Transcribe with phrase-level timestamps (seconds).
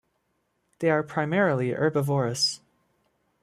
[0.79, 2.61] They are primarily herbivorous.